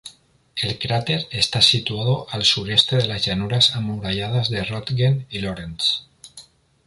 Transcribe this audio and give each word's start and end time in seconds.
El 0.55 0.79
cráter 0.79 1.27
está 1.29 1.61
situado 1.61 2.25
al 2.31 2.43
sureste 2.43 2.95
de 2.95 3.05
las 3.05 3.23
llanuras 3.23 3.75
amuralladas 3.75 4.49
de 4.49 4.63
Röntgen 4.63 5.27
y 5.29 5.41
Lorentz. 5.41 6.07